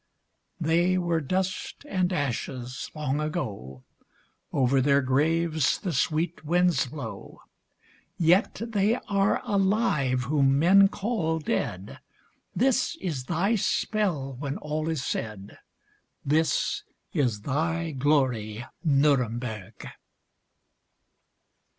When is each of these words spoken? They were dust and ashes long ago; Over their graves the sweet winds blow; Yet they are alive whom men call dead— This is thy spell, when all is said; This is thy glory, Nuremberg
They 0.59 0.97
were 0.97 1.21
dust 1.21 1.85
and 1.87 2.11
ashes 2.11 2.89
long 2.95 3.19
ago; 3.19 3.83
Over 4.51 4.81
their 4.81 5.03
graves 5.03 5.77
the 5.77 5.93
sweet 5.93 6.43
winds 6.43 6.87
blow; 6.87 7.41
Yet 8.17 8.63
they 8.69 8.95
are 9.07 9.43
alive 9.45 10.23
whom 10.23 10.57
men 10.57 10.87
call 10.87 11.37
dead— 11.37 11.99
This 12.55 12.95
is 12.99 13.25
thy 13.25 13.53
spell, 13.53 14.33
when 14.39 14.57
all 14.57 14.89
is 14.89 15.05
said; 15.05 15.59
This 16.25 16.81
is 17.13 17.41
thy 17.41 17.91
glory, 17.91 18.65
Nuremberg 18.83 19.85